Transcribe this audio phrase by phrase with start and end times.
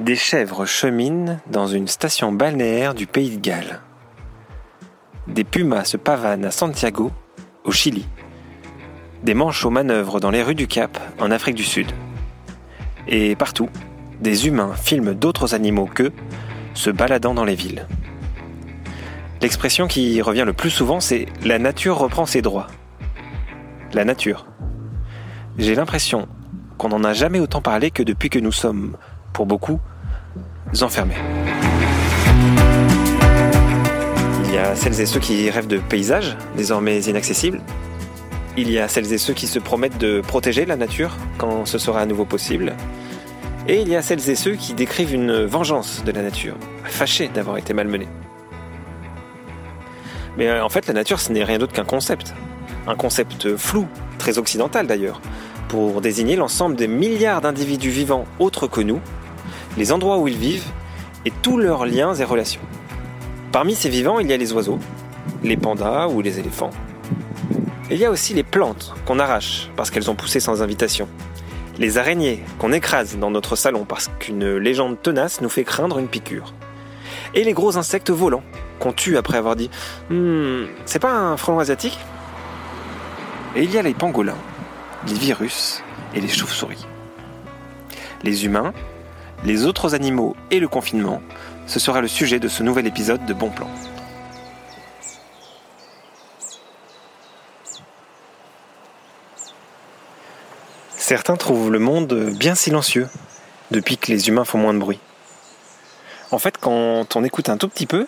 [0.00, 3.80] Des chèvres cheminent dans une station balnéaire du pays de Galles.
[5.26, 7.12] Des pumas se pavanent à Santiago,
[7.64, 8.08] au Chili.
[9.24, 11.92] Des manchots manœuvrent dans les rues du Cap, en Afrique du Sud.
[13.08, 13.68] Et partout,
[14.22, 16.12] des humains filment d'autres animaux qu'eux,
[16.72, 17.86] se baladant dans les villes.
[19.42, 22.68] L'expression qui revient le plus souvent, c'est la nature reprend ses droits.
[23.92, 24.46] La nature.
[25.58, 26.26] J'ai l'impression
[26.78, 28.96] qu'on n'en a jamais autant parlé que depuis que nous sommes,
[29.34, 29.78] pour beaucoup,
[30.82, 31.16] enfermés.
[34.44, 37.60] Il y a celles et ceux qui rêvent de paysages, désormais inaccessibles.
[38.56, 41.78] Il y a celles et ceux qui se promettent de protéger la nature quand ce
[41.78, 42.74] sera à nouveau possible.
[43.68, 47.28] Et il y a celles et ceux qui décrivent une vengeance de la nature, fâchés
[47.28, 48.08] d'avoir été malmenés.
[50.36, 52.34] Mais euh, en fait, la nature, ce n'est rien d'autre qu'un concept.
[52.86, 53.86] Un concept flou,
[54.18, 55.20] très occidental d'ailleurs,
[55.68, 59.00] pour désigner l'ensemble des milliards d'individus vivants autres que nous,
[59.76, 60.68] les endroits où ils vivent
[61.24, 62.60] et tous leurs liens et relations.
[63.52, 64.78] Parmi ces vivants, il y a les oiseaux,
[65.42, 66.70] les pandas ou les éléphants.
[67.90, 71.08] Il y a aussi les plantes qu'on arrache parce qu'elles ont poussé sans invitation.
[71.78, 76.08] Les araignées qu'on écrase dans notre salon parce qu'une légende tenace nous fait craindre une
[76.08, 76.54] piqûre.
[77.34, 78.42] Et les gros insectes volants
[78.78, 79.70] qu'on tue après avoir dit
[80.10, 81.98] hmm, c'est pas un frelon asiatique?
[83.56, 84.38] Et il y a les pangolins,
[85.08, 85.82] les virus
[86.14, 86.86] et les chauves-souris.
[88.22, 88.72] Les humains,
[89.44, 91.22] les autres animaux et le confinement,
[91.66, 93.68] ce sera le sujet de ce nouvel épisode de Bon Plan.
[100.96, 103.08] Certains trouvent le monde bien silencieux
[103.70, 105.00] depuis que les humains font moins de bruit.
[106.30, 108.06] En fait, quand on écoute un tout petit peu,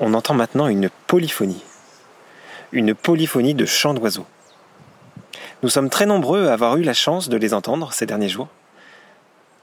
[0.00, 1.62] on entend maintenant une polyphonie.
[2.72, 4.26] Une polyphonie de chants d'oiseaux.
[5.62, 8.48] Nous sommes très nombreux à avoir eu la chance de les entendre ces derniers jours.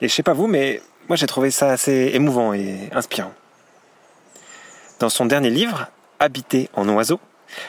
[0.02, 3.34] Et je sais pas vous, mais moi j'ai trouvé ça assez émouvant et inspirant.
[5.00, 5.88] Dans son dernier livre,
[6.20, 7.20] Habiter en oiseau,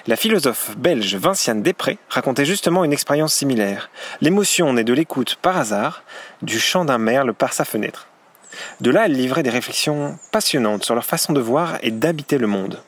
[0.06, 3.90] la philosophe belge Vinciane Després racontait justement une expérience similaire.
[4.20, 6.02] L'émotion née de l'écoute par hasard
[6.42, 8.08] du chant d'un merle par sa fenêtre.
[8.80, 12.46] De là, elle livrait des réflexions passionnantes sur leur façon de voir et d'habiter le
[12.46, 12.82] monde.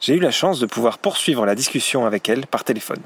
[0.00, 3.02] J'ai eu la chance de pouvoir poursuivre la discussion avec elle par téléphone.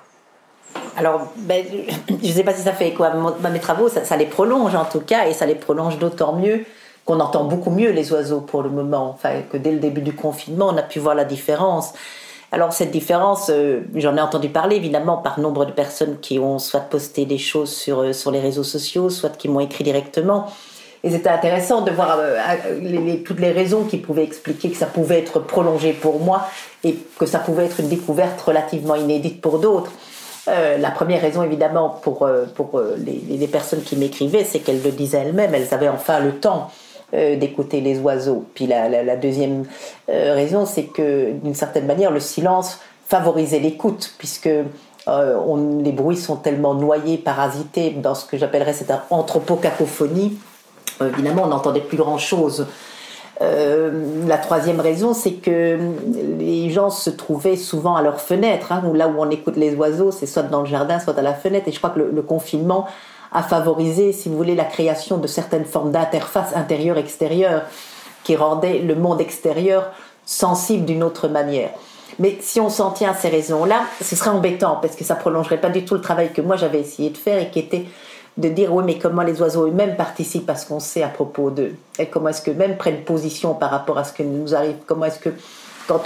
[0.97, 1.65] Alors, ben,
[2.09, 3.12] je ne sais pas si ça fait quoi
[3.50, 6.65] mes travaux, ça, les prolonge en tout cas, et ça les prolonge d'autant mieux
[7.05, 10.15] qu'on entend beaucoup mieux les oiseaux pour le moment, enfin, que dès le début du
[10.15, 11.94] confinement, on a pu voir la différence.
[12.53, 16.59] Alors cette différence, euh, j'en ai entendu parler évidemment par nombre de personnes qui ont
[16.59, 20.47] soit posté des choses sur, euh, sur les réseaux sociaux, soit qui m'ont écrit directement.
[21.03, 25.19] Et c'était intéressant de voir euh, toutes les raisons qui pouvaient expliquer que ça pouvait
[25.19, 26.47] être prolongé pour moi
[26.84, 29.91] et que ça pouvait être une découverte relativement inédite pour d'autres.
[30.49, 34.91] Euh, la première raison, évidemment, pour, euh, pour les, personnes qui m'écrivaient, c'est qu'elles le
[34.91, 36.71] disaient elles-mêmes, elles avaient enfin le temps
[37.13, 38.47] d'écouter les oiseaux.
[38.55, 39.67] Puis la, deuxième
[40.09, 44.49] raison, c'est que d'une certaine manière, le silence favorisait l'écoute, puisque
[45.07, 50.39] les bruits sont tellement noyés, parasités dans ce que j'appellerais cette anthropocacophonie
[51.01, 52.67] euh, évidemment, on n'entendait plus grand-chose.
[53.43, 55.79] Euh, la troisième raison, c'est que
[56.39, 60.11] les gens se trouvaient souvent à leur fenêtre, hein, là où on écoute les oiseaux,
[60.13, 61.67] c'est soit dans le jardin, soit à la fenêtre.
[61.69, 62.87] Et je crois que le, confinement
[63.33, 67.63] a favorisé, si vous voulez, la création de certaines formes d'interface intérieure-extérieure
[68.23, 69.91] qui rendaient le monde extérieur
[70.25, 71.71] sensible d'une autre manière.
[72.19, 75.61] Mais si on s'en tient à ces raisons-là, ce serait embêtant parce que ça prolongerait
[75.61, 77.87] pas du tout le travail que moi j'avais essayé de faire et qui était
[78.37, 81.50] de dire oui mais comment les oiseaux eux-mêmes participent à ce qu'on sait à propos
[81.50, 85.04] d'eux et comment est-ce qu'eux-mêmes prennent position par rapport à ce qui nous arrive comment
[85.04, 85.31] est-ce que
[85.87, 86.04] quand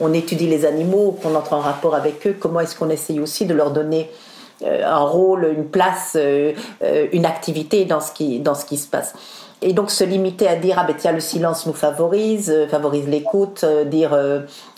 [0.00, 3.46] on, étudie les animaux qu'on entre en rapport avec eux comment est-ce qu'on essaye aussi
[3.46, 4.10] de leur donner
[4.62, 9.14] euh, un rôle une place euh, euh, une activité dans ce qui se passe
[9.62, 13.64] et donc se limiter à dire ah ben tiens le silence nous favorise favorise l'écoute
[13.86, 14.18] dire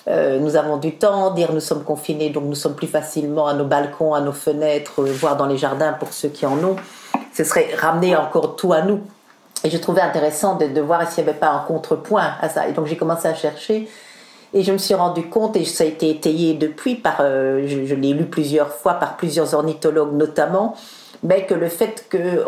[0.07, 3.65] nous avons du temps, dire nous sommes confinés, donc nous sommes plus facilement à nos
[3.65, 6.77] balcons, à nos fenêtres, voire dans les jardins pour ceux qui en ont.
[7.33, 9.01] Ce serait ramener encore tout à nous.
[9.65, 12.67] Et je trouvais intéressant de, de voir s'il n'y avait pas un contrepoint à ça.
[12.67, 13.89] Et donc j'ai commencé à chercher.
[14.55, 17.95] Et je me suis rendu compte, et ça a été étayé depuis, par, je, je
[17.95, 20.77] l'ai lu plusieurs fois par plusieurs ornithologues notamment,
[21.23, 22.43] mais que le fait qu'il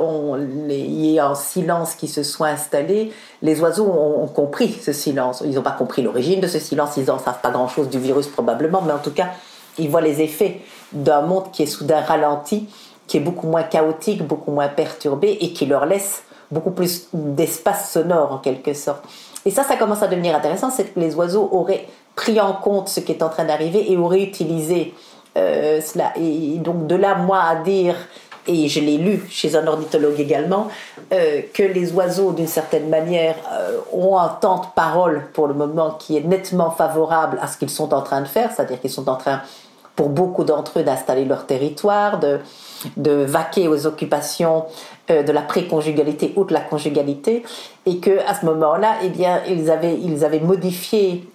[0.69, 5.43] y ait un silence qui se soit installé, les oiseaux ont, compris ce silence.
[5.45, 8.27] Ils n'ont pas compris l'origine de ce silence, ils n'en savent pas grand-chose du virus
[8.27, 9.29] probablement, mais en tout cas,
[9.79, 10.61] ils voient les effets
[10.93, 12.69] d'un monde qui est soudain ralenti,
[13.07, 17.93] qui est beaucoup moins chaotique, beaucoup moins perturbé et qui leur laisse beaucoup plus d'espace
[17.93, 19.05] sonore en quelque sorte.
[19.47, 21.87] Et ça, ça commence à devenir intéressant, c'est que les oiseaux auraient
[22.17, 24.95] pris en compte ce qui est en train d'arriver et auraient utilisé
[25.37, 26.13] euh, cela.
[26.17, 27.97] Et donc de là, moi, à dire
[28.47, 30.69] et je l'ai lu chez un ornithologue également,
[31.13, 35.55] euh, que les oiseaux, d'une certaine manière, euh, ont un temps de parole pour le
[35.55, 38.91] moment qui est nettement favorable à ce qu'ils sont en train de faire, c'est-à-dire qu'ils
[38.91, 39.41] sont en train,
[39.97, 42.41] pour beaucoup d'entre eux, d'installer leur territoire, de,
[42.97, 44.65] de vaquer aux occupations
[45.11, 47.43] euh, de la préconjugalité ou de la conjugalité,
[47.87, 51.29] et que à ce moment-là, eh bien, ils avaient, ils avaient modifié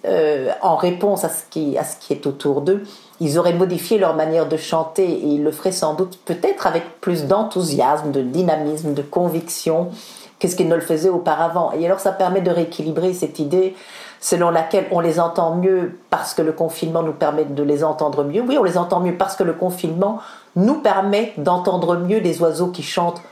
[0.62, 2.82] en réponse à ce qui, à ce qui est autour d'eux
[3.20, 7.00] ils auraient modifié leur manière de chanter et ils le feraient sans doute peut-être avec
[7.00, 9.90] plus d'enthousiasme, de dynamisme, de conviction
[10.38, 11.72] que ce qu'ils ne le faisaient auparavant.
[11.78, 13.76] Et alors ça permet de rééquilibrer cette idée
[14.20, 18.24] selon laquelle on les entend mieux parce que le confinement nous permet de les entendre
[18.24, 18.40] mieux.
[18.40, 20.18] Oui, on les entend mieux parce que le confinement
[20.56, 23.22] nous permet d'entendre mieux les oiseaux qui chantent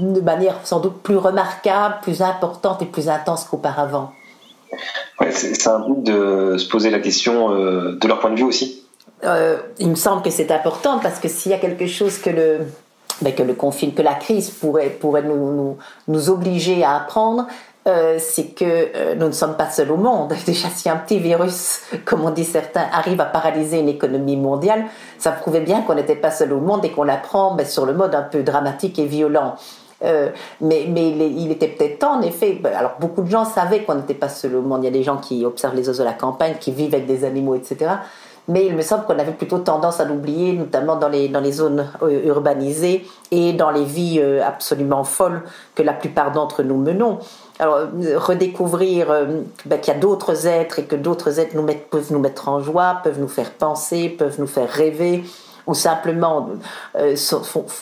[0.00, 4.12] de manière sans doute plus remarquable, plus importante et plus intense qu'auparavant.
[5.20, 8.44] Ouais, c'est un but de se poser la question euh, de leur point de vue
[8.44, 8.82] aussi.
[9.24, 12.30] Euh, il me semble que c'est important parce que s'il y a quelque chose que
[12.30, 12.58] le,
[13.20, 15.76] ben, que le conflit, que la crise pourrait, pourrait nous, nous,
[16.08, 17.46] nous obliger à apprendre,
[17.86, 20.34] euh, c'est que euh, nous ne sommes pas seuls au monde.
[20.46, 24.84] Déjà, si un petit virus, comme on dit certains, arrive à paralyser une économie mondiale,
[25.18, 27.94] ça prouvait bien qu'on n'était pas seul au monde et qu'on l'apprend ben, sur le
[27.94, 29.56] mode un peu dramatique et violent.
[30.02, 30.30] Euh,
[30.60, 32.58] mais, il, était peut-être temps, en effet.
[32.60, 34.82] Ben, alors, beaucoup de gens savaient qu'on n'était pas seul au monde.
[34.82, 37.06] Il y a des gens qui observent les oiseaux de la campagne, qui vivent avec
[37.06, 37.90] des animaux, etc
[38.48, 42.26] mais il me semble qu'on avait plutôt tendance à l'oublier, notamment dans les, zones euh,
[42.26, 45.42] urbanisées et dans les vies euh, absolument folles
[45.76, 47.18] que la plupart d'entre nous menons.
[47.60, 47.80] Alors,
[48.16, 49.08] redécouvrir
[49.66, 51.54] ben, qu'il y a d'autres êtres et que d'autres êtres
[51.90, 55.22] peuvent nous mettre en joie, peuvent nous faire penser, peuvent nous faire rêver,
[55.66, 56.48] ou simplement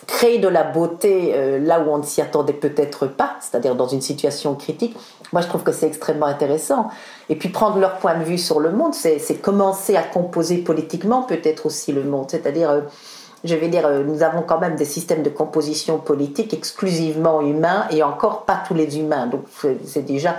[0.06, 4.00] créer de la beauté là où on ne s'y attendait peut-être pas, c'est-à-dire dans une
[4.00, 4.96] situation critique.
[5.32, 6.88] Moi, je trouve que c'est extrêmement intéressant.
[7.28, 11.22] Et puis prendre leur point de vue sur le monde, c'est commencer à composer politiquement
[11.22, 12.26] peut-être aussi le monde.
[12.30, 12.80] C'est-à-dire, euh,
[13.44, 17.86] je vais dire, euh, nous avons quand même des systèmes de composition politique exclusivement humains
[17.90, 19.26] et encore pas tous les humains.
[19.26, 19.44] Donc
[19.84, 20.36] c'est déjà,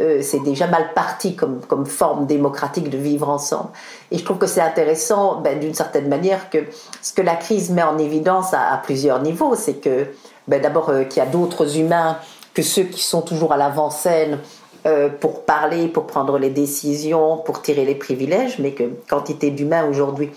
[0.00, 3.70] euh, déjà mal parti comme, comme forme démocratique de vivre ensemble.
[4.10, 6.58] Et je trouve que c'est intéressant, ben, d'une certaine manière, que
[7.02, 10.06] ce que la crise met en évidence à, plusieurs niveaux, c'est que
[10.48, 12.18] ben, d'abord qu'il y a d'autres humains
[12.54, 14.38] que ceux qui sont toujours à l'avant-scène
[14.86, 19.84] euh, pour parler, pour prendre les décisions, pour tirer les privilèges, mais que quantité d'humains
[19.84, 20.30] aujourd'hui,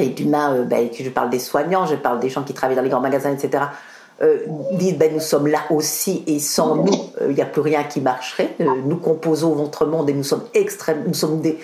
[0.00, 2.82] et d'humains, euh, ben, je parle des soignants, je parle des gens qui travaillent dans
[2.82, 3.64] les grands magasins, etc.,
[4.22, 4.38] euh,
[4.72, 6.92] disent ben, nous sommes là aussi et sans nous,
[7.22, 8.54] il n'y a plus rien qui marcherait.
[8.58, 11.58] nous composons votre monde et nous sommes extrêmes, nous sommes des,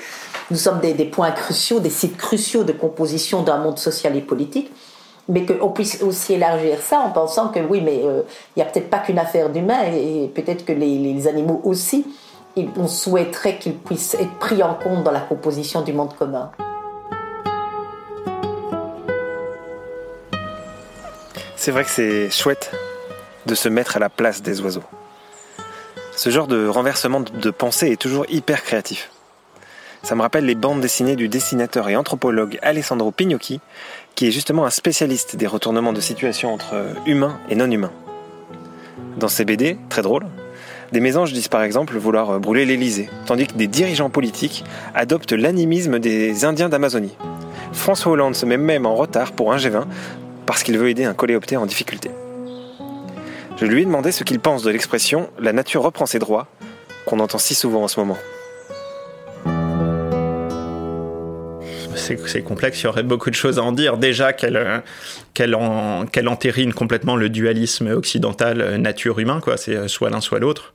[0.51, 4.73] nous sommes des points cruciaux, des sites cruciaux de composition d'un monde social et politique
[5.29, 8.23] mais qu'on puisse aussi élargir ça en pensant que oui, mais euh,
[8.55, 12.07] il n'y a peut-être pas qu'une affaire d'humain et, peut-être que les, animaux aussi,
[12.77, 16.51] on souhaiterait qu'ils puissent être pris en compte dans la composition du monde commun.
[21.67, 22.71] C'est vrai que c'est chouette
[23.47, 24.85] de se mettre à la place des oiseaux.
[26.15, 29.11] Ce genre de renversement de pensée est toujours hyper créatif.
[30.05, 33.59] Ça me rappelle les bandes dessinées du dessinateur et anthropologue Alessandro Pignocchi,
[34.15, 37.93] qui est justement un spécialiste des retournements de situation entre humains et non humains.
[39.17, 40.27] Dans ces BD, très drôle,
[40.93, 44.63] des mésanges disent par exemple vouloir brûler l'Elysée, tandis que des dirigeants politiques
[44.95, 47.17] adoptent l'animisme des Indiens d'Amazonie.
[47.73, 49.83] François Hollande se met même en retard pour un G20
[50.47, 52.11] parce qu'il veut aider un coléoptère en difficulté.
[53.57, 56.47] Je lui ai demandé ce qu'il pense de l'expression La nature reprend ses droits
[57.07, 58.19] qu'on entend si souvent en ce moment.
[62.27, 63.97] c'est complexe, il y aurait beaucoup de choses à en dire.
[63.97, 64.79] Déjà qu'elle euh,
[65.35, 69.57] qu'elle entérine complètement le dualisme occidental euh, nature-humain, quoi.
[69.57, 70.75] C'est euh, soit l'un soit l'autre.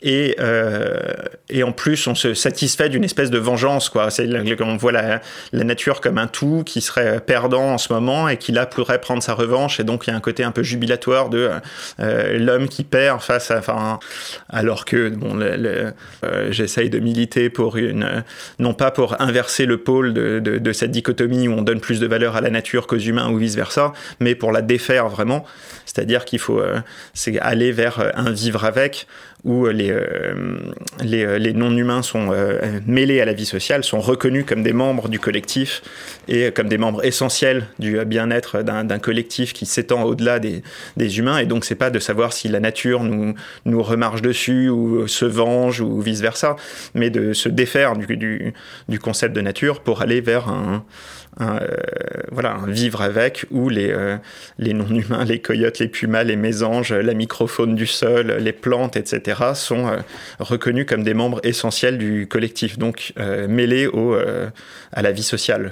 [0.00, 0.96] Et, euh,
[1.48, 4.08] et en plus, on se satisfait d'une espèce de vengeance, quoi.
[4.60, 5.20] On voit la,
[5.52, 9.00] la, nature comme un tout qui serait perdant en ce moment et qui là pourrait
[9.00, 9.80] prendre sa revanche.
[9.80, 11.50] Et donc il y a un côté un peu jubilatoire de
[11.98, 13.98] euh, l'homme qui perd face à, enfin,
[14.48, 15.92] alors que bon, euh,
[16.50, 18.24] j'essaye de militer pour une,
[18.60, 21.98] non pas pour inverser le pôle de, de, de cette dichotomie où on donne plus
[21.98, 25.44] de valeur à la nature qu'aux humains ou vice versa, mais pour la défaire vraiment.
[25.86, 26.80] C'est-à-dire qu'il faut euh,
[27.40, 29.06] aller vers un vivre avec
[29.44, 30.34] où les, euh,
[31.00, 32.30] les, les non-humains sont
[32.86, 35.82] mêlés à la vie sociale, sont reconnus comme des membres du collectif
[36.26, 40.62] et comme des membres essentiels du bien-être d'un collectif qui s'étend au-delà des,
[40.96, 41.38] des, humains.
[41.38, 45.24] Et donc, c'est pas de savoir si la nature nous, nous remarche dessus ou se
[45.24, 46.56] venge ou vice-versa,
[46.94, 48.54] mais de se défaire du,
[48.88, 50.84] du concept de nature pour aller vers un,
[51.38, 51.68] un, euh,
[52.30, 54.16] voilà, un vivre avec où les, euh,
[54.58, 59.40] les non-humains, les coyotes, les pumas, les mésanges, la microfaune du sol, les plantes, etc.,
[59.54, 59.98] sont euh,
[60.38, 63.12] reconnus comme des membres essentiels du collectif, donc
[63.48, 64.16] mêlés au,
[64.92, 65.70] à la vie sociale.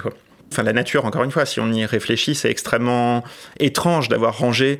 [0.51, 3.23] enfin la nature, encore une fois, si on y réfléchit, c'est extrêmement
[3.59, 4.79] étrange d'avoir rangé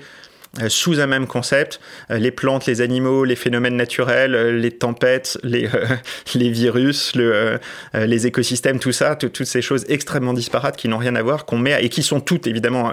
[0.70, 5.38] sous un même concept, euh, les plantes, les animaux, les phénomènes naturels, euh, les tempêtes,
[5.44, 5.70] les,
[6.36, 7.60] les virus, le,
[7.94, 11.58] les écosystèmes, tout ça, toutes ces choses extrêmement disparates qui n'ont rien à voir, qu'on
[11.58, 12.92] met et qui sont toutes évidemment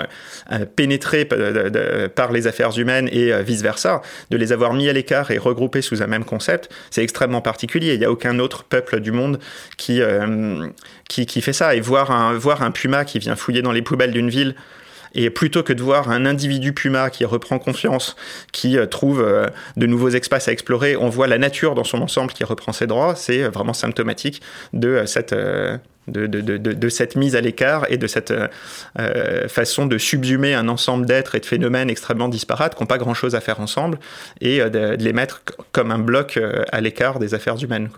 [0.77, 1.25] pénétrées
[2.15, 6.03] par les affaires humaines et vice-versa, de les avoir mis à l'écart et regroupés sous
[6.03, 7.95] un même concept, c'est extrêmement particulier.
[7.95, 9.39] Il n'y a aucun autre peuple du monde
[9.77, 10.01] qui,
[11.09, 11.75] qui, qui fait ça.
[11.75, 14.55] Et voir un, voir un puma qui vient fouiller dans les poubelles d'une ville
[15.15, 18.17] et plutôt que de voir un individu puma qui reprend confiance,
[18.53, 22.03] qui euh, trouve euh, de nouveaux espaces à explorer, on voit la nature dans son
[22.03, 23.15] ensemble qui reprend ses droits.
[23.17, 24.43] C'est euh, vraiment symptomatique
[24.73, 25.35] de cette
[26.07, 28.35] de, de, de, cette mise à l'écart et de cette
[29.49, 33.35] façon de subsumer un ensemble d'êtres et de phénomènes extrêmement disparates qui n'ont pas grand-chose
[33.35, 33.99] à faire ensemble
[34.43, 35.43] et de, les mettre
[35.73, 36.39] comme un bloc
[36.71, 37.89] à l'écart des affaires humaines.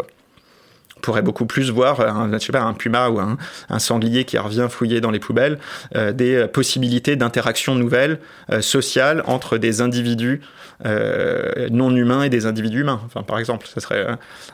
[1.03, 3.37] Pourrait beaucoup plus voir un, je sais pas, un puma ou un,
[3.79, 5.59] sanglier qui revient fouiller dans les poubelles,
[5.95, 8.19] euh, des possibilités d'interaction nouvelles,
[8.51, 10.41] euh, sociales, entre des individus
[10.85, 13.01] euh, non humains et des individus humains.
[13.05, 14.07] Enfin, par exemple, ça serait,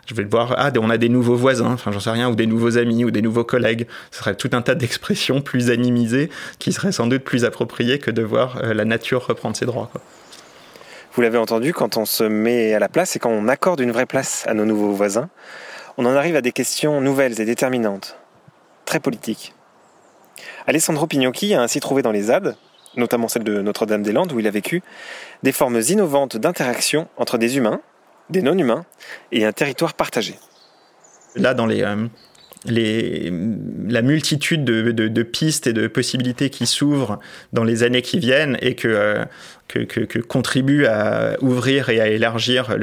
[0.06, 2.34] je vais le voir, ah, on a des nouveaux voisins, enfin, j'en sais rien, ou
[2.34, 3.87] des nouveaux amis, ou des nouveaux collègues.
[4.11, 8.11] Ce serait tout un tas d'expressions plus animisées qui seraient sans doute plus appropriées que
[8.11, 9.90] de voir la nature reprendre ses droits.
[11.14, 13.92] Vous l'avez entendu, quand on se met à la place et quand on accorde une
[13.92, 15.28] vraie place à nos nouveaux voisins,
[15.99, 18.18] on en arrive à des questions nouvelles et déterminantes,
[18.84, 19.54] très politiques.
[20.66, 22.56] Alessandro Pignocchi a ainsi trouvé dans les ZAD,
[22.96, 24.82] notamment celle de Notre-Dame-des-Landes où il a vécu,
[25.42, 27.80] des formes innovantes d'interaction entre des humains,
[28.30, 28.84] des non-humains
[29.32, 30.38] et un territoire partagé.
[31.34, 32.06] Là, dans les, euh,
[33.88, 37.18] la multitude de, pistes et de possibilités qui s'ouvrent
[37.52, 39.25] dans les années qui viennent et que, euh,
[39.69, 42.76] que, contribue à ouvrir et à élargir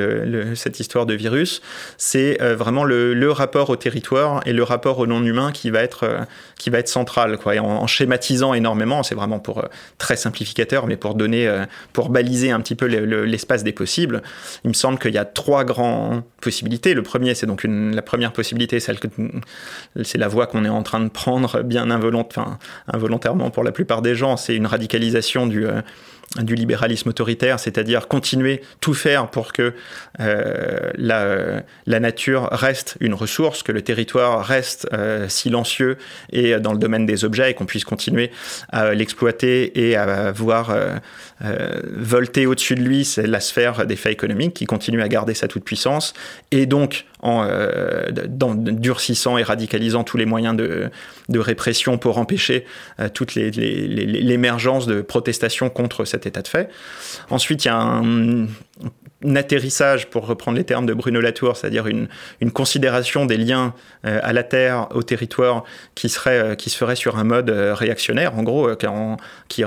[0.55, 1.61] cette histoire de virus,
[1.97, 6.03] c'est euh, vraiment le, rapport au territoire et le rapport au non-humain qui va être,
[6.03, 6.19] euh,
[6.57, 7.37] qui va être central.
[7.53, 9.63] Et en, schématisant énormément, c'est vraiment pour
[9.97, 11.51] très simplificateur, mais pour donner,
[11.93, 14.21] pour baliser un petit peu l'espace des possibles,
[14.63, 16.93] il me semble qu'il y a trois grandes possibilités.
[16.93, 21.09] Le premier, c'est donc la première possibilité, c'est la voie qu'on est en train de
[21.09, 25.81] prendre bien involontairement pour la plupart des gens, c'est une radicalisation du, euh,
[26.37, 29.73] du libéralisme autoritaire, c'est-à-dire continuer tout faire pour que
[30.19, 35.97] euh, la, la, nature reste une ressource, que le territoire reste euh, silencieux
[36.31, 38.29] et dans le domaine des objets et qu'on puisse continuer
[38.69, 44.53] à l'exploiter et à voir euh, volter au-dessus de lui, la sphère des faits économiques
[44.53, 46.13] qui continue à garder sa toute-puissance.
[46.51, 47.45] Et donc en
[48.55, 50.89] durcissant et radicalisant tous les moyens de,
[51.27, 52.65] de répression pour empêcher
[53.13, 56.69] toute l'émergence de protestations contre cette état de fait.
[57.29, 58.47] Ensuite, il y a un,
[59.35, 62.07] atterrissage, pour reprendre les termes de Bruno Latour, c'est-à-dire une,
[62.39, 63.73] une, considération des liens
[64.05, 67.49] euh, à la terre, au territoire, qui, serait, euh, qui se ferait sur un mode
[67.49, 68.69] euh, réactionnaire, en gros,
[69.49, 69.63] qui,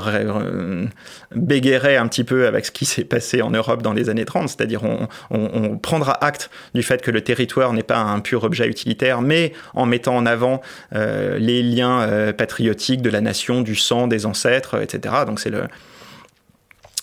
[1.35, 4.49] bégayerait un petit peu avec ce qui s'est passé en Europe dans les années 30,
[4.49, 8.66] c'est-à-dire on, on, prendra acte du fait que le territoire n'est pas un pur objet
[8.68, 10.61] utilitaire, mais en mettant en avant
[10.92, 15.14] les liens patriotiques de la nation, du sang, des ancêtres, etc.
[15.26, 15.64] Donc c'est le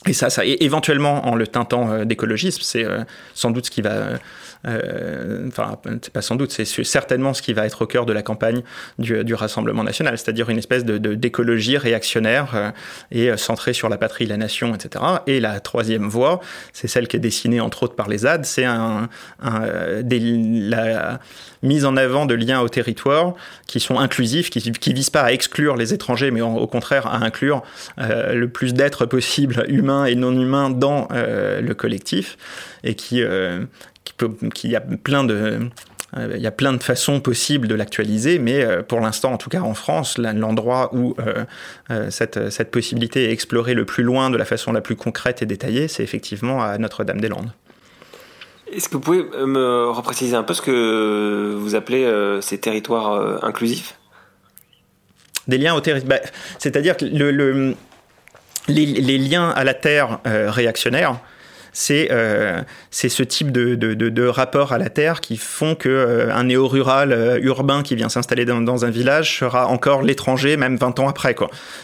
[0.08, 3.04] et ça, ça, éventuellement, en le teintant euh, d'écologisme, c'est euh,
[3.34, 4.18] sans doute ce qui va euh,
[4.66, 8.22] enfin, c'est pas sans doute, c'est certainement ce qui va être au cœur de la
[8.22, 8.64] campagne
[8.98, 12.72] du, Rassemblement national, c'est-à-dire une espèce d'écologie réactionnaire euh,
[13.12, 15.06] et euh, centrée sur la patrie, la nation, etc.
[15.28, 16.42] Et la troisième voie,
[16.74, 19.08] c'est celle qui est dessinée entre autres par les ZAD, c'est un,
[19.42, 21.20] la
[21.64, 23.34] mise en avant de liens au territoire
[23.68, 27.24] qui sont inclusifs, qui ne visent pas à exclure les étrangers, mais au contraire à
[27.24, 27.64] inclure
[28.00, 32.38] euh, le plus d'êtres possible, humains et non humains, dans euh, le collectif,
[32.84, 33.66] et qui, euh,
[34.54, 35.70] qu'il y a plein de
[36.18, 39.38] euh, il y a plein de façons possibles de l'actualiser, mais euh, pour l'instant, en
[39.38, 44.30] tout cas en France, l'endroit où euh, cette, cette, possibilité est explorée le plus loin
[44.30, 47.52] de la façon la plus concrète et détaillée, c'est effectivement à Notre-Dame-des-Landes.
[48.72, 52.08] Est-ce que vous pouvez me repréciser un peu ce que vous appelez
[52.42, 53.96] ces territoires inclusifs?
[55.48, 56.20] Des liens au territoire.
[56.20, 57.76] Bah, c'est-à-dire que le,
[58.68, 61.20] les, les, liens à la terre réactionnaires,
[61.72, 62.62] c'est euh,
[62.92, 66.46] c'est ce type de, de, de, rapport à la terre qui font que euh, un
[66.46, 71.08] néo-rural euh, urbain qui vient s'installer dans, un village sera encore l'étranger même 20 ans
[71.08, 71.36] après.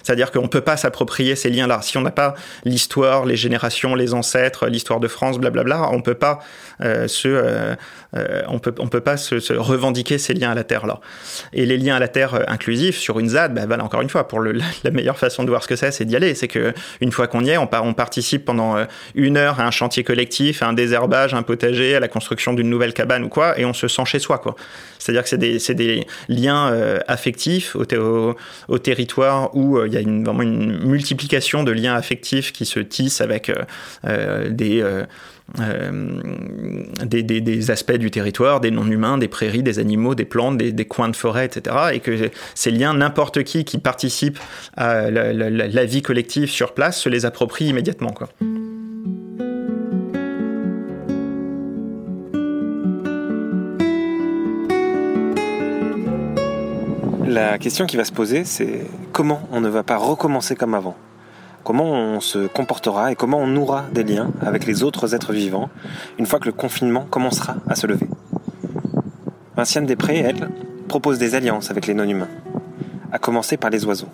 [0.03, 1.81] C'est-à-dire qu'on peut pas s'approprier ces liens-là.
[1.81, 6.15] Si on n'a pas l'histoire, les générations, les ancêtres, l'histoire de France, blablabla, on peut
[6.15, 6.39] pas
[6.81, 7.75] se
[8.47, 10.99] on peut on peut pas se, revendiquer ces liens à la terre là.
[11.53, 14.27] Et les liens à la terre inclusifs sur une ZAD, bah, voilà, encore une fois
[14.27, 16.33] pour la meilleure façon de voir ce que c'est, c'est d'y aller.
[16.35, 18.75] C'est que une fois qu'on y est, on, on participe pendant
[19.15, 22.69] une heure à un chantier collectif, à un désherbage, un potager, à la construction d'une
[22.69, 24.55] nouvelle cabane ou quoi, et on se sent chez soi, quoi.
[24.97, 25.29] C'est-à-dire que
[25.59, 31.63] c'est des, liens euh, affectifs au, territoire où il y a une, vraiment une multiplication
[31.63, 33.51] de liens affectifs qui se tissent avec
[34.49, 34.83] des
[35.59, 36.11] euh,
[37.05, 41.15] des, aspects du territoire, des non-humains, des prairies, des animaux, des plantes, des, coins de
[41.15, 41.75] forêt, etc.
[41.93, 44.39] Et que ces liens, n'importe qui qui participe
[44.75, 48.11] à la, vie collective sur place se les approprie immédiatement.
[48.11, 48.29] Quoi.
[57.35, 60.95] La question qui va se poser, c'est comment on ne va pas recommencer comme avant?
[61.65, 65.69] Comment on se comportera et comment on nourra des liens avec les autres êtres vivants
[66.17, 68.07] une fois que le confinement commencera à se lever?
[69.57, 70.47] Vinciane Després, elle,
[70.87, 72.29] propose des alliances avec les non-humains,
[73.11, 74.07] à commencer par les oiseaux.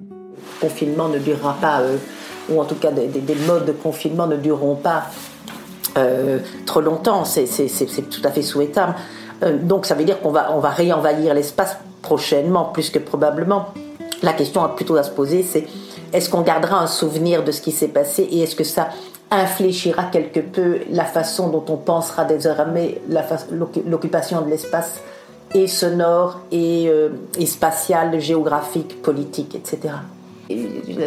[0.00, 1.96] Le confinement ne durera pas, euh,
[2.48, 5.04] ou en tout cas des, modes de confinement ne dureront pas
[5.96, 8.96] euh, trop longtemps, c'est tout à fait souhaitable.
[9.44, 11.76] Euh, donc ça veut dire qu'on va, on va réenvahir l'espace
[12.10, 13.66] prochainement, plus que probablement.
[14.24, 15.64] La question plutôt à se poser, c'est
[16.12, 18.88] est-ce qu'on gardera un souvenir de ce qui s'est passé et est-ce que ça
[19.30, 23.00] infléchira quelque peu la façon dont on pensera désormais
[23.86, 25.02] l'occupation de l'espace
[25.54, 29.94] et sonore et, euh, et spatial, géographique, politique, etc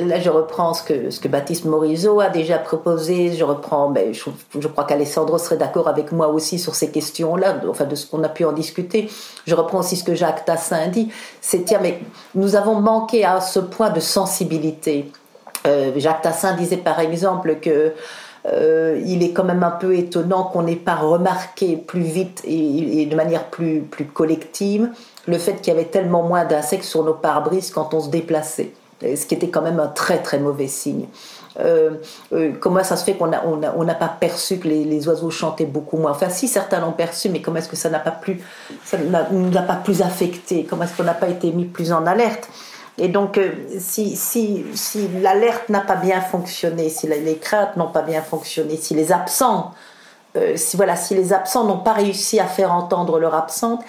[0.06, 3.32] là, je reprends ce que, Baptiste Morisot a déjà proposé.
[3.32, 7.86] Je reprends, ben, je, crois qu'Alessandro serait d'accord avec moi aussi sur ces questions-là, enfin
[7.86, 9.10] de ce qu'on a pu en discuter.
[9.46, 11.10] Je reprends aussi ce que Jacques Tassin dit.
[11.42, 12.00] C'est tiens, mais
[12.36, 15.12] nous avons manqué à ce point de sensibilité.
[15.66, 17.94] Euh, Jacques Tassin disait par exemple que
[18.46, 23.16] euh, est quand même un peu étonnant qu'on n'ait pas remarqué plus vite et, de
[23.16, 24.90] manière plus, plus collective
[25.28, 28.74] le fait qu'il y avait tellement moins d'insectes sur nos pare-brises quand on se déplaçait
[29.02, 31.08] ce qui était quand même un très très mauvais signe.
[31.60, 31.92] Euh,
[32.34, 35.98] euh, comment ça se fait qu'on n'a on pas perçu que les, oiseaux chantaient beaucoup
[35.98, 36.12] moins?
[36.12, 38.42] Enfin, si certains l'ont perçu, mais comment est-ce que ça n'a pas plus,
[38.84, 38.98] ça
[39.32, 40.66] nous a pas plus affecté?
[40.68, 42.50] Comment est-ce qu'on n'a pas été mis plus en alerte?
[42.98, 47.92] Et donc, euh, si, si, si l'alerte n'a pas bien fonctionné, si les craintes n'ont
[47.92, 49.74] pas bien fonctionné, si les absents,
[50.56, 53.84] si voilà, si les absents n'ont pas réussi à faire entendre leur absente,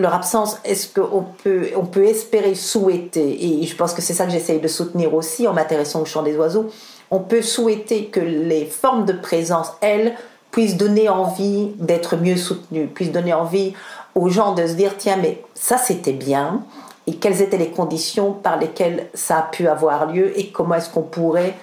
[0.00, 4.24] leur absence, est-ce qu'on peut, on peut espérer, souhaiter, et je pense que c'est ça
[4.24, 6.70] que j'essaye de soutenir aussi en m'intéressant au chant des oiseaux,
[7.10, 10.14] on peut souhaiter que les formes de présence, elles,
[10.50, 13.74] puissent donner envie d'être mieux soutenues, puissent donner envie
[14.16, 16.62] aux gens de se dire, tiens, mais ça c'était bien,
[17.06, 20.90] et quelles étaient les conditions par lesquelles ça a pu avoir lieu, et comment est-ce
[20.90, 21.54] qu'on pourrait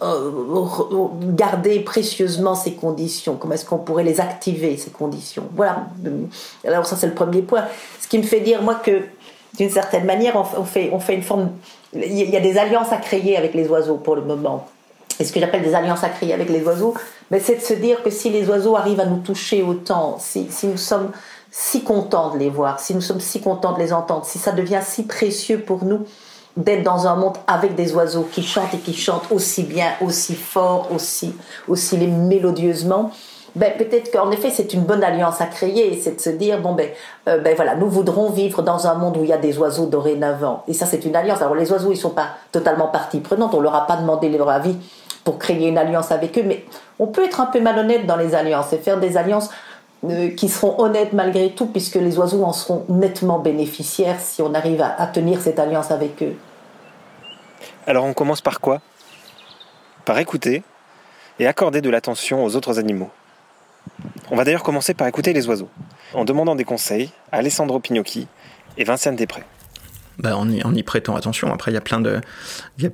[0.00, 5.44] garder précieusement ces conditions Comment est-ce qu'on pourrait les activer, ces conditions?
[5.54, 5.86] Voilà.
[6.66, 7.64] Alors ça, c'est le premier point.
[8.00, 9.02] Ce qui me fait dire, moi, que
[9.56, 11.50] d'une certaine manière, on fait, on fait une forme...
[11.94, 14.68] Il y a des alliances à créer avec les oiseaux pour le moment.
[15.18, 16.94] Et ce que j'appelle des alliances à créer avec les oiseaux,
[17.30, 20.48] mais c'est de se dire que si les oiseaux arrivent à nous toucher autant, si,
[20.50, 21.10] si nous sommes
[21.50, 24.52] si contents de les voir, si nous sommes si contents de les entendre, si ça
[24.52, 26.04] devient si précieux pour nous,
[26.56, 30.34] d'être dans un monde avec des oiseaux qui chantent et qui chantent aussi bien, aussi
[30.34, 31.34] fort, aussi,
[31.68, 33.10] aussi mélodieusement,
[33.56, 36.74] ben, peut-être qu'en effet c'est une bonne alliance à créer, c'est de se dire bon
[36.74, 36.88] ben,
[37.26, 39.86] euh, ben voilà, nous voudrons vivre dans un monde où il y a des oiseaux
[39.86, 40.62] dorénavant.
[40.68, 41.40] Et ça c'est une alliance.
[41.40, 44.50] Alors les oiseaux ils sont pas totalement partie prenante, on leur a pas demandé leur
[44.50, 44.76] avis
[45.24, 46.66] pour créer une alliance avec eux, mais
[46.98, 49.48] on peut être un peu malhonnête dans les alliances et faire des alliances
[50.04, 54.52] euh, qui seront honnêtes malgré tout, puisque les oiseaux en seront nettement bénéficiaires si on
[54.52, 56.36] arrive à tenir cette alliance avec eux.
[57.86, 58.82] Alors on commence par quoi?
[60.04, 60.62] Par écouter
[61.38, 63.10] et accorder de l'attention aux autres animaux.
[64.30, 65.68] On va d'ailleurs commencer par écouter les oiseaux,
[66.12, 68.26] en demandant des conseils à Alessandro Pignocchi
[68.76, 69.44] et Vincent Després.
[70.18, 71.52] Bah en, y, prêtant attention.
[71.52, 72.20] Après, il y a plein de,
[72.78, 72.88] y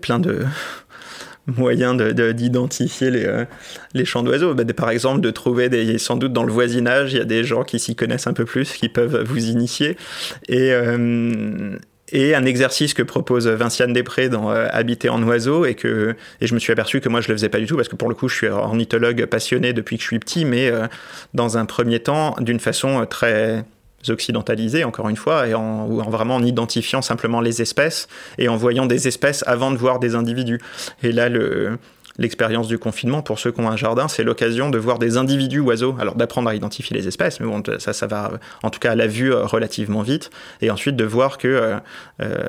[1.47, 3.45] moyens d'identifier les, euh,
[4.05, 4.55] chants d'oiseaux.
[4.55, 7.45] Bah, par exemple, de trouver des, sans doute dans le voisinage, il y a des
[7.45, 9.97] gens qui s'y connaissent un peu plus, qui peuvent vous initier.
[10.49, 11.79] Et, euh,
[12.13, 16.47] et un exercice que propose Vinciane Després dans euh, Habiter en oiseau et que et
[16.47, 18.09] je me suis aperçu que moi je le faisais pas du tout parce que pour
[18.09, 20.87] le coup je suis ornithologue passionné depuis que je suis petit mais euh,
[21.35, 23.65] dans un premier temps d'une façon très
[24.09, 28.57] occidentalisée encore une fois et en, en, vraiment en identifiant simplement les espèces et en
[28.57, 30.61] voyant des espèces avant de voir des individus.
[31.03, 31.79] Et là le
[32.19, 35.61] l'expérience du confinement, pour ceux qui ont un jardin, c'est l'occasion de voir des individus
[35.61, 35.97] oiseaux.
[35.99, 38.95] Alors d'apprendre à identifier les espèces, mais bon, ça, ça va en tout cas à
[38.95, 40.31] la vue euh, relativement vite.
[40.61, 41.77] Et ensuite de voir que euh,
[42.23, 42.49] euh,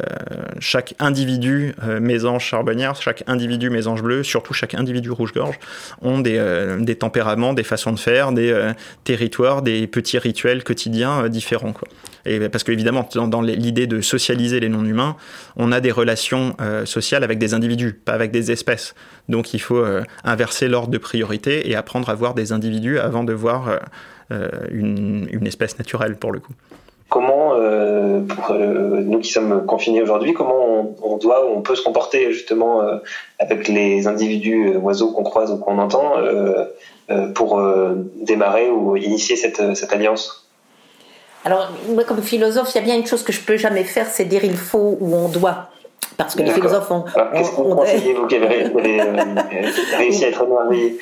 [0.60, 5.60] chaque individu mésange charbonnière, chaque individu mésange bleu, surtout chaque individu rouge-gorge,
[6.02, 8.73] ont des, des, tempéraments, des façons de faire, des
[9.04, 11.73] territoires, des petits rituels quotidiens différents.
[11.73, 11.88] Quoi.
[12.26, 15.16] Et parce qu'évidemment, dans, dans l'idée de socialiser les non-humains,
[15.58, 18.96] on a des relations euh, sociales avec des individus, pas avec des espèces.
[19.30, 23.24] Donc il faut euh, inverser l'ordre de priorité et apprendre à voir des individus avant
[23.24, 23.80] de voir
[24.32, 26.54] euh, une, espèce naturelle, pour le coup.
[27.10, 27.52] Comment,
[28.28, 32.82] pour nous qui sommes confinés aujourd'hui, comment on, doit on peut se comporter justement
[33.38, 36.14] avec les individus oiseaux qu'on croise ou qu'on entend
[37.36, 37.62] pour
[38.20, 40.42] démarrer ou initier cette alliance?
[41.45, 44.08] Alors, moi, comme philosophe, il y a bien une chose que je peux jamais faire,
[44.08, 45.69] c'est dire il faut ou on doit.
[46.15, 47.03] Parce que les philosophes ont.
[47.34, 48.71] Qu'est-ce que vous conseillez, vous qui avez
[49.97, 50.99] réussi à être noyé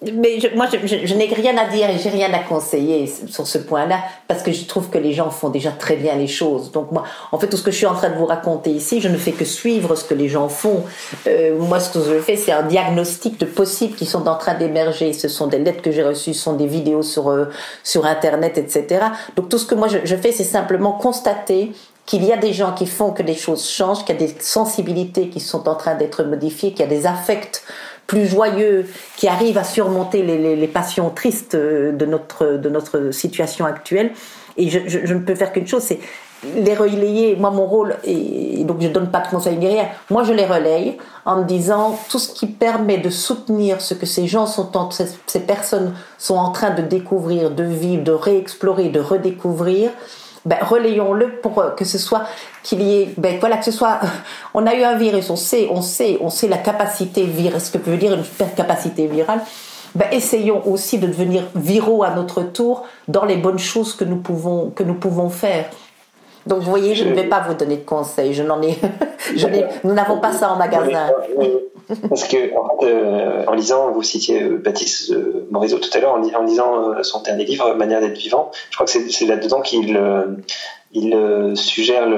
[0.00, 3.48] mais je, moi, je, je, n'ai rien à dire et j'ai rien à conseiller sur
[3.48, 6.70] ce point-là parce que je trouve que les gens font déjà très bien les choses.
[6.70, 9.00] Donc moi, en fait, tout ce que je suis en train de vous raconter ici,
[9.00, 10.84] je ne fais que suivre ce que les gens font.
[11.26, 14.54] Euh, moi, ce que je fais, c'est un diagnostic de possibles qui sont en train
[14.54, 15.12] d'émerger.
[15.12, 17.46] Ce sont des lettres que j'ai reçues, ce sont des vidéos sur euh,
[17.82, 19.06] sur Internet, etc.
[19.34, 21.72] Donc tout ce que moi je, je fais, c'est simplement constater
[22.06, 24.34] qu'il y a des gens qui font que les choses changent, qu'il y a des
[24.40, 27.62] sensibilités qui sont en train d'être modifiées, qu'il y a des affects
[28.08, 33.12] plus joyeux, qui arrive à surmonter les, les, les, passions tristes de notre, de notre
[33.12, 34.12] situation actuelle.
[34.56, 36.00] Et je, je, je ne peux faire qu'une chose, c'est
[36.56, 37.36] les relayer.
[37.36, 40.96] Moi, mon rôle, et donc je donne pas de conseils rien, moi je les relaye
[41.24, 44.88] en me disant tout ce qui permet de soutenir ce que ces gens sont en,
[44.90, 49.90] ces personnes sont en train de découvrir, de vivre, de réexplorer, de redécouvrir
[50.44, 52.24] ben, relayons-le pour que ce soit
[52.62, 54.00] qu'il y ait, ben, voilà, que ce soit,
[54.54, 57.70] on a eu un virus, on sait, on sait, on sait la capacité virale, ce
[57.70, 58.24] que veut dire une
[58.56, 59.40] capacité virale.
[59.94, 64.18] Ben, essayons aussi de devenir viraux à notre tour dans les bonnes choses que nous
[64.18, 65.66] pouvons, que nous pouvons faire.
[66.46, 68.32] Donc vous voyez, je ne vais pas vous donner de conseils.
[68.32, 68.78] Je n'en ai,
[69.36, 69.46] je
[69.84, 71.10] nous n'avons pas ça en magasin.
[72.08, 76.14] Parce que en, euh, en lisant, vous citiez euh, Baptiste euh, Morisot tout à l'heure,
[76.14, 79.98] en, lisant euh, son dernier livre, Manière d'être vivant, je crois que c'est là-dedans qu'il
[80.92, 82.08] il suggère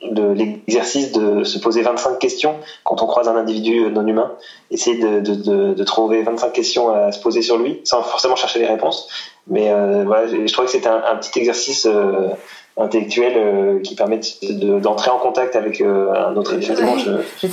[0.00, 4.32] l'exercice de se poser 25 questions quand on croise un individu non humain,
[4.70, 8.36] essayer de, de, de, de, trouver 25 questions à se poser sur lui, sans forcément
[8.36, 9.08] chercher des réponses.
[9.48, 9.72] Mais
[10.04, 11.88] voilà, je trouvais que c'était un, petit exercice
[12.78, 14.38] intellectuel euh, qui permettent
[14.80, 16.96] d'entrer en contact avec euh, un autre effectivement
[17.36, 17.48] c'est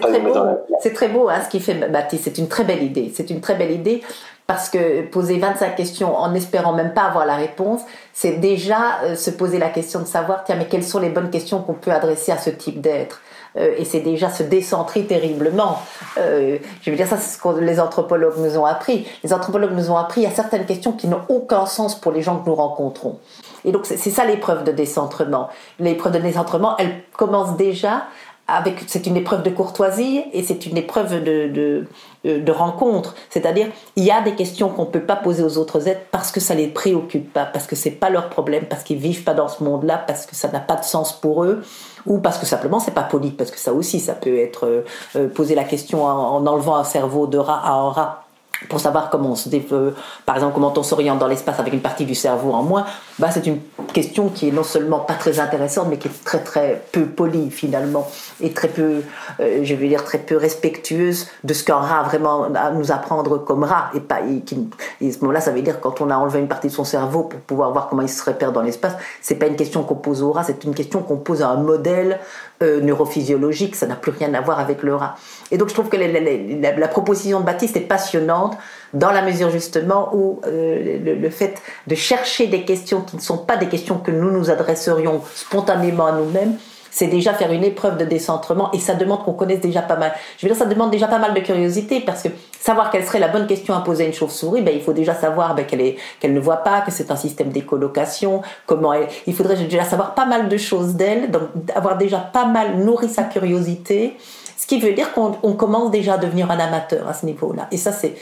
[0.00, 0.34] très beau
[0.80, 3.40] c'est très beau hein, ce qui fait Baptiste c'est une très belle idée c'est une
[3.40, 4.02] très belle idée
[4.50, 9.14] parce que poser 25 questions en espérant même pas avoir la réponse, c'est déjà euh,
[9.14, 11.92] se poser la question de savoir, tiens, mais quelles sont les bonnes questions qu'on peut
[11.92, 13.20] adresser à ce type d'être
[13.56, 15.78] euh, et c'est déjà se décentrer terriblement.
[16.18, 19.06] Euh, je veux dire, ça, c'est ce que les anthropologues nous ont appris.
[19.22, 22.38] Les anthropologues nous ont appris à certaines questions qui n'ont aucun sens pour les gens
[22.38, 23.18] que nous rencontrons.
[23.64, 25.48] Et donc, c'est ça l'épreuve de décentrement.
[25.78, 28.04] L'épreuve de décentrement, elle commence déjà
[28.50, 31.86] avec, c'est une épreuve de courtoisie et c'est une épreuve de,
[32.24, 33.14] de, de rencontre.
[33.28, 36.32] C'est-à-dire, il y a des questions qu'on ne peut pas poser aux autres êtres parce
[36.32, 39.34] que ça les préoccupe pas, parce que c'est pas leur problème, parce qu'ils vivent pas
[39.34, 41.62] dans ce monde-là, parce que ça n'a pas de sens pour eux,
[42.06, 44.84] ou parce que simplement c'est pas poli, parce que ça aussi, ça peut être
[45.16, 48.24] euh, poser la question en, en enlevant un cerveau de rat à un rat
[48.68, 49.96] pour savoir comment on se développe,
[50.26, 52.84] par exemple comment on s'oriente dans l'espace avec une partie du cerveau en moins,
[53.18, 53.60] bah c'est une
[53.92, 57.50] question qui est non seulement pas très intéressante, mais qui est très très peu polie
[57.50, 59.02] finalement et très peu,
[59.40, 62.92] euh, je vais dire très peu respectueuse de ce qu'un rat a vraiment à nous
[62.92, 64.68] apprendre comme rat et pas qui,
[65.02, 67.24] à ce moment-là ça veut dire quand on a enlevé une partie de son cerveau
[67.24, 70.22] pour pouvoir voir comment il se repère dans l'espace, c'est pas une question qu'on pose
[70.22, 72.18] au rat, c'est une question qu'on pose à un modèle
[72.62, 75.16] euh, neurophysiologique, ça n'a plus rien à voir avec le rat.
[75.50, 78.56] Et donc je trouve que la proposition de Baptiste est passionnante
[78.94, 83.20] dans la mesure justement où euh, le, le, fait de chercher des questions qui ne
[83.20, 86.56] sont pas des questions que nous nous adresserions spontanément à nous-mêmes,
[86.90, 90.12] c'est déjà faire une épreuve de décentrement et ça demande qu'on connaisse déjà pas mal.
[90.38, 93.20] Je veux dire, ça demande déjà pas mal de curiosité parce que savoir quelle serait
[93.20, 96.34] la bonne question à poser à une chauve-souris, ben, il faut déjà savoir ben, qu'elle,
[96.34, 100.26] ne voit pas, que c'est un système d'écolocation, comment elle, il faudrait déjà savoir pas
[100.26, 101.42] mal de choses d'elle, donc
[101.74, 104.16] avoir déjà pas mal nourri sa curiosité.
[104.60, 107.66] Ce qui veut dire qu'on commence déjà à devenir un amateur à ce niveau-là.
[107.72, 108.14] Et ça, c'est,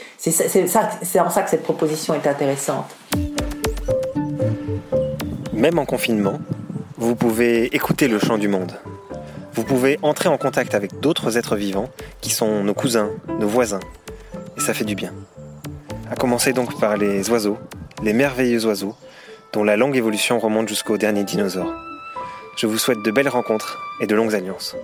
[1.19, 2.95] en ça que cette proposition est intéressante.
[5.51, 6.39] Même en confinement,
[6.95, 8.71] vous pouvez écouter le chant du monde.
[9.53, 11.89] Vous pouvez entrer en contact avec d'autres êtres vivants
[12.21, 13.81] qui sont nos cousins, nos voisins.
[14.55, 15.11] Et ça fait du bien.
[16.09, 17.57] À commencer donc par les oiseaux,
[18.01, 18.95] les merveilleux oiseaux,
[19.51, 21.73] dont la longue évolution remonte jusqu'au dernier dinosaure.
[22.55, 24.77] Je vous souhaite de belles rencontres et de longues alliances.